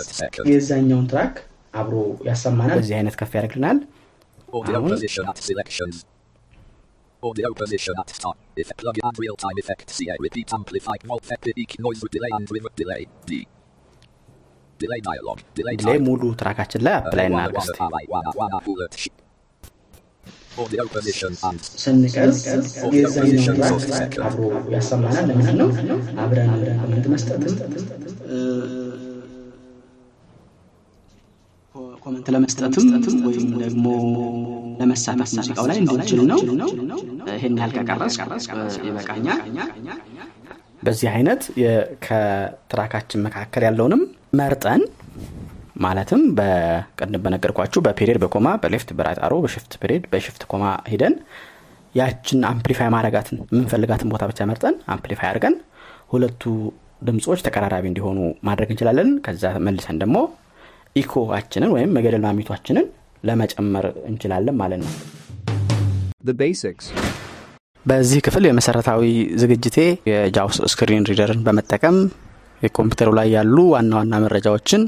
[0.52, 1.34] የዛኛውን track
[1.80, 1.96] አብሮ
[2.28, 3.78] ያሰማናል በዚህ አይነት ከፍ ያደርግልናል
[7.22, 8.36] Audio position at start.
[8.56, 12.48] If plug and real time effect CA repeat amplified wall effect peak noise delay and
[12.56, 13.30] river delay D.
[14.80, 15.38] Delay dialog.
[15.58, 16.02] Delay time.
[16.08, 17.78] ሙሉ track አችን ላይ apply እናድርግ እስቲ
[21.82, 22.40] ስንቀርጽ
[22.84, 24.14] Audio position track.
[24.28, 24.40] አብሮ
[24.76, 25.68] ያሰማናል ለምንድን ነው
[26.24, 27.54] አብረን comment መስጠትም
[32.08, 32.84] comment ለመስጠትም
[33.26, 33.86] ወይም ደግሞ
[34.78, 36.38] ለመሳተፍ ሙዚቃው ላይ እንድንችል ነው።
[37.32, 38.14] ይህን ያህል ከቀረጽኩ
[38.86, 39.40] ይበቃኛል።
[40.82, 41.42] በዚህ አይነት
[42.06, 44.02] ከ track አችን መካከል ያለውንም
[44.40, 44.82] መርጠን
[45.78, 51.14] ማለትም በቀደም በነገርኳችሁ በፔሪድ በኮማ በሌፍት በራይት በሽፍት ፔሪድ በሽፍት ኮማ ሂደን
[51.94, 55.54] ያችን amplify ማድረጋትን የምንፈልጋትን ቦታ ብቻ መርጠን amplify አድርገን
[56.10, 56.42] ሁለቱ
[57.02, 58.18] ድምፆች ተቀራራቢ እንዲሆኑ
[58.48, 60.16] ማድረግ እንችላለን። ከዛ መልሰን ደግሞ
[60.98, 62.86] ኢኮአችንን ወይም የገደል ማሚቷችንን
[63.24, 64.92] ለመጨመር እንችላለን ማለት ነው።
[66.24, 66.86] The basics.
[67.86, 69.02] በዚህ ክፍል የመሰረታዊ
[69.42, 69.76] ዝግጅቴ
[70.10, 71.96] የ JAWS screen reader ን በመጠቀም
[72.62, 74.82] የኮምፒውተሩ ላይ ያሉ ዋና ዋና መረጃዎችን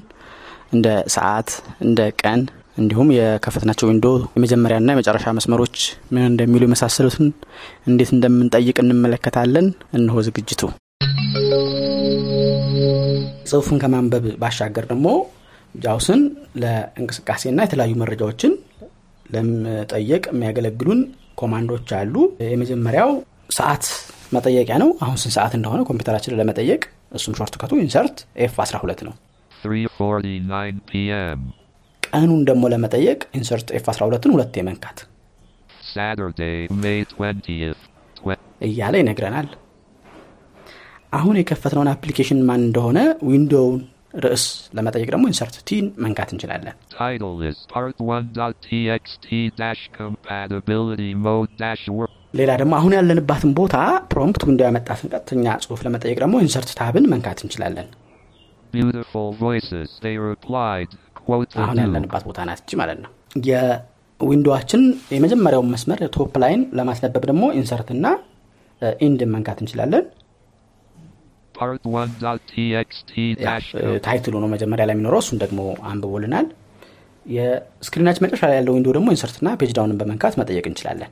[0.73, 1.51] እንደ ሰዓት
[1.87, 2.41] እንደ ቀን
[2.79, 5.77] እንዲሁም የከፈትናቸው ዊንዶ የመጀመሪያና የመጨረሻ መስመሮች
[6.13, 7.27] ምን እንደሚሉ የመሳሰሉትን
[7.91, 9.67] እንዴት እንደምንጠይቅ እንመለከታለን።
[9.99, 10.63] እንሆ ዝግጅቱ።
[13.51, 15.07] ጽሁፉን ከማንበብ ባሻገር ደግሞ
[15.75, 16.21] ጃውስን
[16.63, 18.53] ለእንቅስቃሴና የተለያዩ መረጃዎችን
[19.31, 21.01] ለመጠየቅ የሚያገለግሉን
[21.39, 22.15] ኮማንዶች አሉ
[22.47, 23.11] የመጀመሪያው
[23.51, 23.85] ሰዓት
[24.37, 29.15] መጠየቂያ ነው አሁን ስንት ሰዓት እንደሆነ ኮምፒውተራችንን ለመጠየቅ እሱም shortcut ኡ insert F 12 ነው
[29.63, 31.41] 3:49 p.m.
[32.03, 34.99] ቀኑን ደግሞ ለመጠየቅ insert F 12ን ሁለት የመንካት
[35.91, 37.81] Saturday, May 20th.
[38.17, 39.49] Twe- እያለ ይነግረናል
[41.19, 43.81] አሁን የከፈትነውን application ማን እንደሆነ ዊንዶውን
[44.15, 44.45] ርዕስ
[44.77, 49.27] ለመጠየቅ ደግሞ insert T ን መንካት እንችላለን Title is Part 1.txt
[49.61, 52.13] dash compatibility mode dash work.
[52.35, 53.77] ሌላ ደግሞ አሁን ያለንባትን ቦታ
[54.13, 57.89] prompt window ያመጣትን ቀጥተኛ ጽሁፍ ለመጠየቅ ደግሞ insert tab ን መንካት እንችላለን
[58.73, 59.89] Beautiful voices.
[60.05, 60.91] They replied.
[61.21, 61.79] Quote አሁን.
[61.83, 63.11] ያለንባት ቦታ ናት እቺ ማለት ነው
[63.49, 64.83] የ window ዋችን
[65.15, 68.07] የመጀመሪያውን መስመር top line ን ለማስነበብ ደግሞ insert እና
[69.07, 70.05] end መንካት እንችላለን
[71.50, 71.50] Part 1.txt ያ፣ dash እ፣
[74.07, 76.47] title ኡ ነው መጀመሪያ ላይ የሚኖረው እሱን ደግሞ አንብቦልናል
[77.27, 80.67] የ screen ኣችን መጨረሻ ላይ ያለው window ደግሞ insert ና page down ን በመንካት መጠየቅ
[80.71, 81.11] እንችላለን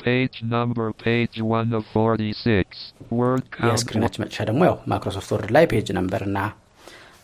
[0.00, 2.76] Page number, page 1 of 46.
[3.12, 3.66] Word count.
[3.68, 6.38] የስክሪናችን መጨረሻ ደግሞ ያው Microsoft Word ላይ page number እና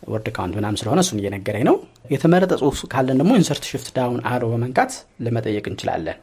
[0.08, 1.76] word count ምናም ስለሆነ እሱን እየነገረኝ ነው
[2.12, 4.92] የተመረጠ ጽሁፍ ካለን ደግሞ insert shift down arrow በመንካት
[5.26, 6.18] ለመጠየቅ እንችላለን.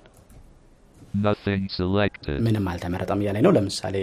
[2.45, 3.95] ምንም አልተመረጠም እያለኝ ነው ለምሳሌ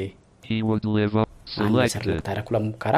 [1.55, 2.29] Selected.
[2.55, 2.97] ለሙከራ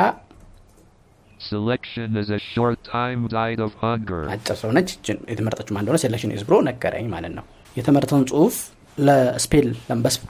[1.41, 4.21] Selection is a short time died of hunger.
[4.35, 7.45] አጭር ስለሆነች ይችን የተመረጠችው ማን እንደሆነ selection is ብሎ ነገረኝ ማለት ነው።
[7.77, 8.57] የተመረጠውን ጽሁፍ
[8.99, 9.69] ለ spell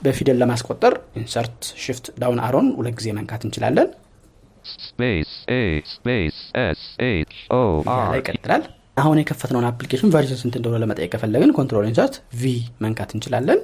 [0.05, 3.89] በፊደል ለማስቆጠር insert shift down arrow ን ሁለት ጊዜ መንካት እንችላለን።
[5.01, 5.91] H
[7.53, 8.63] O እያለ R ይቀጥላል።
[9.03, 12.53] አሁን የከፈትነውን application version ስንት እንደሆነ ለመጠየቅ ከፈለግን control insert V
[12.85, 13.61] መንካት እንችላለን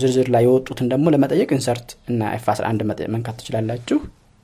[0.00, 3.98] ዝርዝር ላይ የወጡትን ደግሞ ለመጠየቅ insert እና F 11 መጠ- መንካት ትችላላችሁ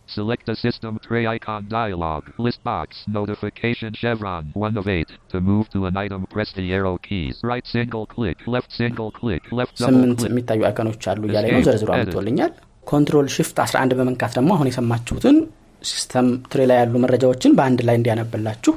[0.09, 2.25] Select a system tray icon dialog.
[2.39, 3.05] List box.
[3.09, 4.53] Notification chevron.
[4.55, 5.13] 1 of 8.
[5.31, 7.41] To move to an item, press the arrow keys.
[7.43, 8.39] Right single click.
[8.47, 9.43] Left single click.
[9.51, 10.31] Left double click.
[10.31, 11.63] የሚታዩ icon ኦች አሉ እያለኝ ነው.
[11.69, 12.53] ዝርዝሩ አምጥቶልኛል
[12.93, 15.37] control shift 11 በመንካት ደግሞ አሁን የሰማችሁትን
[15.83, 18.75] system tray ላይ ያሉ መረጃዎችን በአንድ ላይ እንዲያነብላችሁ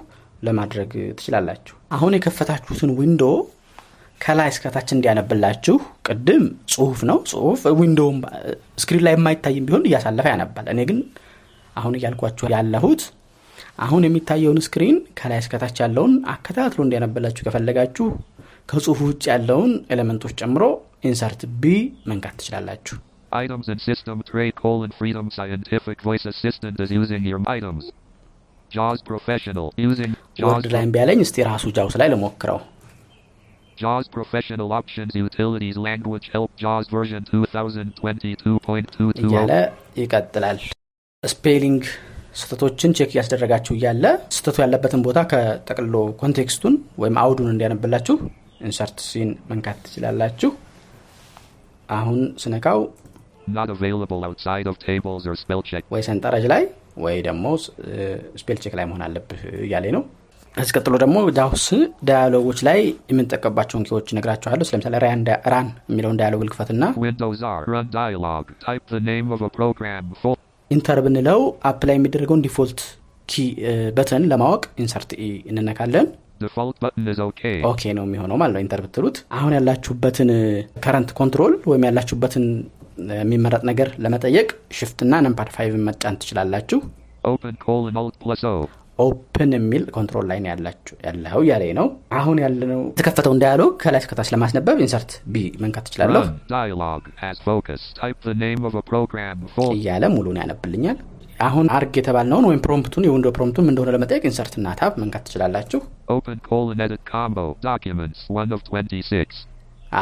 [0.47, 3.23] ለማድረግ ትችላላችሁ አሁን የከፈታችሁትን window
[4.21, 5.75] ከላይ እስከታች እንዲያነብላችሁ
[6.07, 8.17] ቅድም ጽሁፍ ነው። ጽሁፍ window ም
[8.81, 10.99] screen ላይ የማይታይም ቢሆን እያሳለፈ ያነባል። እኔ ግን
[11.75, 13.01] አሁን እያልኳችሁ ያለሁት
[13.85, 18.07] አሁን የሚታየውን screen ከላይ እስከታች ያለውን አከታትሎ እንዲያነብላችሁ ከፈለጋችሁ
[18.69, 20.63] ከጽሁፉ ውጭ ያለውን element ኦች ጨምሮ
[21.09, 21.75] insert B
[22.11, 22.97] መንካት ትችላላችሁ።
[23.37, 27.83] Items and system tray colon freedom scientific voice assistant is using your items.
[28.71, 32.59] JAWS professional using JAWS Word ላይ እምቢ ያለኝ እስቲ ራሱ JAWS ላይ ልሞክረው
[33.77, 39.51] JAWS professional options utilities language help JAWS version 2022.22 እያለ
[40.01, 40.59] ይቀጥላል።
[41.23, 41.83] spelling
[42.39, 44.03] ስህተቶችን check እያስደረጋችሁ እያለ
[44.35, 48.15] ስህተቱ ያለበትን ቦታ ከጠቅልሎ context ኡን ወይም አውዱን እንዲያነብላችሁ
[48.67, 50.51] insert C ን መንካት ትችላላችሁ።
[51.89, 52.79] አሁን ስነካው
[53.49, 55.83] not available outside of tables or spell check.
[55.93, 56.63] ወይ ሰንጠረዥ ላይ
[57.05, 57.45] ወይ ደግሞ
[58.41, 60.03] spell check ላይ መሆን አለብህ እያለኝ ነው
[60.57, 61.65] ከዚህ ቀጥሎ ደግሞ JAWS
[62.07, 62.79] dialog ኦች ላይ
[63.11, 64.95] የምንጠቀምባቸውን key ዎች ነግራችኋለሁ ለምሳሌ
[65.53, 66.83] run የሚለውን dialog ልክፈትና
[70.71, 72.79] enter ብንለው apply የሚደረገውን default
[73.29, 73.43] key
[73.97, 75.11] button ለማወቅ insert
[75.51, 76.07] እንነካለን.
[77.69, 80.29] OK ነው የሚሆነው ማለት ነው enter ብትሉት። አሁን ያላችሁበትን
[80.85, 82.45] current control ወይም ያላችሁበትን
[83.17, 84.47] የሚመረጥ ነገር ለመጠየቅ
[84.79, 86.79] shift ና numpad five ን መጫን ትችላላችሁ
[88.99, 90.49] open የሚል control ላይ ነው
[91.07, 91.87] ያለው እያለኝ ነው
[92.19, 96.23] አሁን ያለነው የተከፈተውን dialog ከላይ እስከታች ለማስነበብ insert B መንካት ትችላለሁ.
[99.75, 100.97] እያለ ሙሉን ያነብልኛል
[101.47, 104.93] አሁን አርግ የተባልነውን ወይም prompt ኡን የ window prompt ኡን እንደሆነ ለመጠየቅ insert እና tab
[105.03, 107.45] መንካት ትችላላችሁ Open colon edit combo.
[107.63, 108.19] Documents.
[108.35, 109.37] 1 of 26.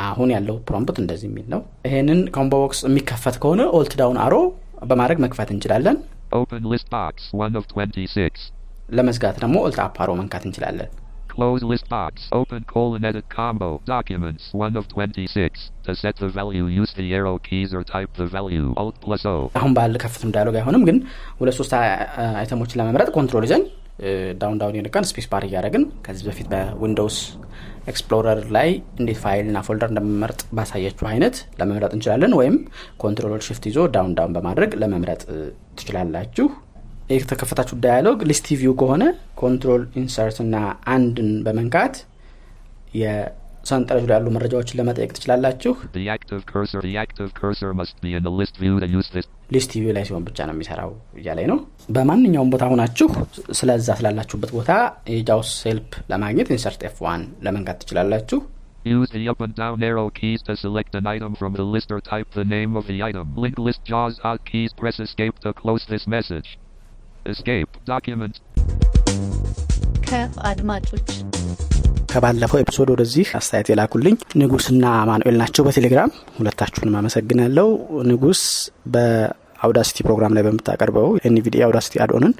[0.01, 4.35] አሁን ያለው prompt እንደዚህ የሚል ነው ይሄንን combo box የሚከፈት ከሆነ alt down arrow
[4.89, 5.97] በማድረግ መክፈት እንችላለን
[8.89, 9.33] Open list box.
[9.33, 9.33] 1 of 26.
[9.33, 10.89] ለመዝጋት ደግሞ alt up arrow መንካት እንችላለን
[11.29, 12.13] Close list box.
[12.31, 13.81] Open colon edit combo.
[13.85, 14.43] Documents.
[14.53, 15.71] 1 of 26.
[15.83, 18.73] To set the value, use the arrow keys or type the value.
[18.77, 19.49] Alt plus O.
[19.55, 21.07] አሁን ባለ ከፍትም dialog አይሆንም ግን
[21.39, 22.07] ሁለት ሶስት i-
[22.41, 23.65] item ኦችን ለመምረጥ control ይዘን
[24.38, 27.38] down down የነካን space bar እያደረግን ከዚህ በፊት በ Windows
[27.88, 28.69] Explorer ላይ
[28.99, 32.55] እንዴት ፋይል እና folder እንደምመርጥ ባሳያችሁ አይነት ለመምረጥ እንችላለን ወይም
[33.03, 35.21] control shift ይዞ down down በማድረግ ለመምረጥ
[35.79, 36.47] ትችላላችሁ
[37.09, 39.03] የተከፈታችሁ dialog list view ከሆነ
[39.41, 40.55] control insert እና
[40.93, 41.95] አንድን በመንካት
[43.01, 45.73] የሰንጠረዡ ላይ ያሉ መረጃዎችን ለመጠየቅ ትችላላችሁ.
[49.55, 50.91] list view ላይ ሲሆን ብቻ ነው የሚሰራው
[51.21, 51.59] እያለኝ ነው
[51.97, 53.07] በማንኛውም ቦታ ሆናችሁ
[53.59, 54.71] ስለዛ ስላላችሁበት ቦታ
[55.15, 58.41] የ JAWS help ለማግኘት insert F one ለመንካት ትችላላችሁ
[58.87, 61.99] Use the up and down arrow keys to select an item from the list or
[62.09, 63.25] type the name of the item.
[63.35, 64.73] Link list JAWS keys.
[64.81, 66.49] Press escape to close this message.
[67.25, 67.71] Escape.
[67.88, 68.35] Document.
[70.07, 71.07] ከአድማጮች
[72.11, 77.67] ከባለፈው episode ወደዚህ አስተያየት የላኩልኝ ንጉስና ማኑኤል ናቸው በቴሌግራም። ሁለታችሁንም አመሰግናለሁ።
[78.09, 78.41] ንጉስ
[78.93, 82.33] በ Audacity ፕሮግራም ላይ በምታቀርበው NVDA Audacity add-on ን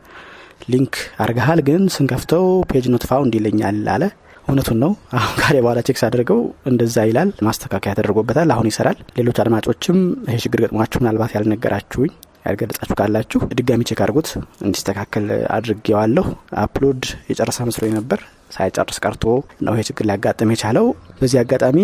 [0.74, 0.94] link
[1.26, 4.04] አርገሃል ግን ስንከፍተው page not found ይለኛል አለ።
[4.48, 6.40] እውነቱን ነው። አሁን ካልከኝ በኋላ check ሳደርገው
[6.72, 12.12] እንደዛ ይላል። ማስተካከያ ተደርጎበታል። አሁን ይሰራል። ሌሎች አድማጮችም ይሄ ችግር ገጥሟችሁ ምናልባት ያልነገራችሁኝ
[12.46, 14.30] ያልገለጻችሁ ካላችሁ ድጋሚ check አድርጉት።
[14.66, 16.26] እንዲስተካከል አድርጌዋለሁ።
[16.64, 18.20] upload የጨረሰ መስሎኝ ነበር።
[18.52, 19.24] ሳይጨርስ ቀርቶ
[19.66, 20.88] ነው ይሄ ችግር ሊያጋጥም የቻለው።
[21.20, 21.80] በዚህ አጋጣሚ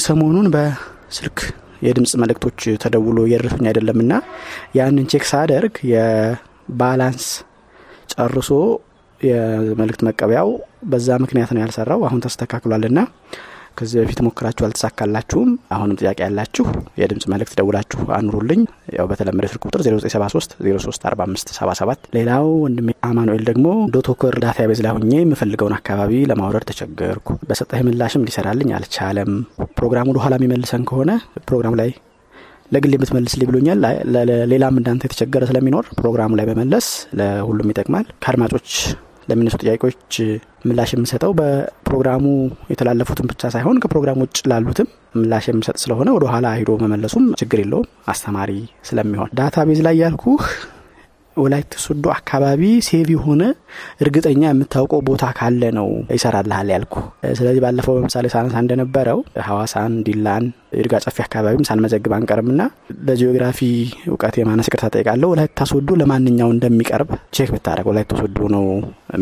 [0.00, 1.38] ሰሞኑን በስልክ
[1.82, 4.12] የድምፅ መልእክቶች ተደውሎ እየደረሱኝ አይደለምና
[4.78, 7.26] ያንን check ሳደርግ የ balance
[8.12, 8.50] ጨርሶ
[9.20, 10.48] የመልእክት መቀበያው
[10.90, 12.98] በዛ ምክንያት ነው ያልሰራው። አሁን ተስተካክሏልና
[13.76, 15.48] ከዚህ በፊት ሞክራችሁ አልተሳካላችሁም?
[15.74, 16.64] አሁንም ጥያቄ ያላችሁ
[17.00, 18.60] የድምፅ መልእክት ደውላችሁ አኑሩልኝ።
[18.96, 25.76] ያው በተለመደ ስልክ ቁጥር 0973 034577 ሌላው ወንድሜ አማኑኤል ደግሞ DotWalker database ላይ ሁኜ የምፈልገውን
[25.78, 29.32] አካባቢ ለማውረድ ተቸገርኩ። በሰጠህ ምላሽም ሊሰራልኝ አልቻለም።
[29.78, 31.10] ፕሮግራሙ ወደ ኋላ የሚመልሰን ከሆነ
[31.48, 31.90] ፕሮግራም ላይ
[32.72, 33.82] ለግል የምትመልስልኝ ብሎኛል።
[34.52, 36.86] ሌላም እንዳንተ የተቸገረ ስለሚኖር ፕሮግራሙ ላይ በመለስ
[37.18, 38.70] ለሁሉም ይጠቅማል። ከአድማጮች
[39.28, 40.14] ለሚነሱ ጥያቄዎች
[40.66, 42.24] ምላሽ የምሰጠው በፕሮግራሙ
[42.72, 47.88] የተላለፉትን ብቻ ሳይሆን ከፕሮግራም ውጭ ላሉትም ምላሽ የምሰጥ ስለሆነ ወደ ኋላ ሂዶ መመለሱም ችግር የለውም።
[48.08, 48.52] አስተማሪ
[48.88, 50.44] ስለሚሆን database ላይ ያልኩህ
[51.36, 53.42] ወላይታ ሶዶ አካባቢ save የሆነ
[54.04, 56.94] እርግጠኛ የምታውቀው ቦታ ካለ ነው ይሰራልሃል ያልኩ
[57.38, 59.18] ስለዚህ ባለፈው በምሳሌ ሳነሳ እንደነበረው
[59.48, 60.44] ሀዋሳን ዲላን
[60.78, 62.68] ይርጋ ጨፌ አካባቢም ሳንመዘግብ አንቀርም ና
[63.08, 63.60] ለጂኦግራፊ
[64.10, 68.64] እውቀት የማነስ ይቅርታ ጠይቃለሁ ወላይታ ሶዶ ለማንኛው እንደሚቀርብ check ብታደረግ ወላይታ ሶዶ ነው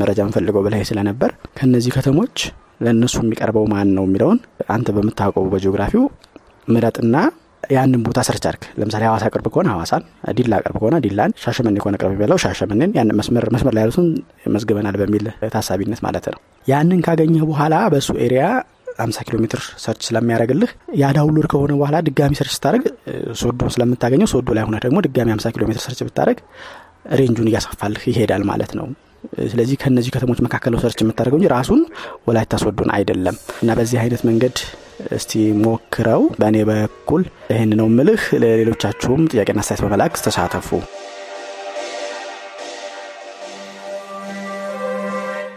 [0.01, 2.37] መረጃ ምፈልገው ብለህ ስለነበር ከእነዚህ ከተሞች
[2.85, 4.39] ለእነሱ የሚቀርበው ማን ነው የሚለውን
[4.75, 6.05] አንተ በምታውቀው በጂኦግራፊው
[6.69, 7.17] ምረጥና
[7.75, 10.03] ያንን ቦታ search አድርግ። ለምሳሌ ሀዋሳ ቅርብ ከሆነ ሀዋሳን
[10.39, 14.07] ዲላ ቅርብ ከሆነ ዲላን ሻሸመኔ ከሆነ ቅርብ የሚለው ሻሸመኔን ያንን መስመር መስመር ላይ ያሉትን
[14.55, 15.25] መዝግበናል በሚል
[15.55, 18.45] ታሳቢነት ማለት ነው። ያንን ካገኘህ በኋላ በእሱ area
[18.99, 22.85] 50 ኪሎ ሜትር search ስለሚያደርግልህ ያ download ከሆነ በኋላ ድጋሚ search ስታደርግ
[23.41, 26.39] ሶዶ ስለምታገኘው ሶዶ ላይ ሆነ ደግሞ ድጋሚ 50 ኪሎ ሜትር search ብታደርግ
[27.21, 28.87] range ኡን እያሰፋልህ ይሄዳል ማለት ነው።
[29.53, 31.81] ስለዚህ ከእነዚህ ከተሞች መካከል search የምታደርገው እንጂ ራሱን
[32.29, 34.57] ወላይታ ሶዶን አይደለም። እና በዚህ አይነት መንገድ
[35.17, 40.69] እስቲ ሞክረው። በእኔ በኩል ይህን ነው ምልህ ለሌሎቻችሁም ጥያቄና አስተያየት በመላክ ተሳተፉ።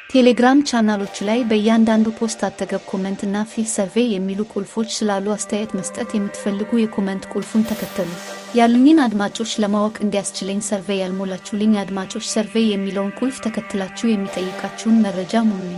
[0.09, 6.09] ቴሌግራም ቻናሎቹ ላይ በእያንዳንዱ post አጠገብ comment እና fill survey የሚሉ ቁልፎች ስላሉ አስተያየት መስጠት
[6.15, 8.11] የምትፈልጉ የ comment ቁልፉን ተከተሉ።
[8.55, 15.75] ያሉኝን አድማጮች ለማወቅ እንዲያስችለኝ ሰርቬይ ያልሞላችሁልኝ አድማጮች ሰርቬይ የሚለውን ቁልፍ ተከትላችሁ የሚጠይቃችሁን መረጃ ሙሉኝ።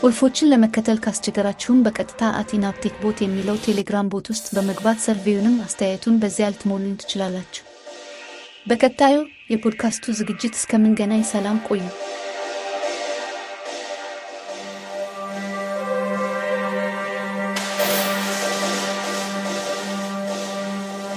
[0.00, 6.94] ቁልፎችን ለመከተል ካስቸገራችሁም በቀጥታ አቲናፕቴክ ቦት የሚለው ቴሌግራም ቦት ውስጥ በመግባት ሰርቬዩንም አስተያየቱን በዚያ ልትሞሉኝ
[7.02, 7.64] ትችላላችሁ።
[8.66, 9.16] በቀጣዩ
[9.52, 11.84] የፖድካስቱ ዝግጅት እስከምንገናኝ ሰላም ቆዩ።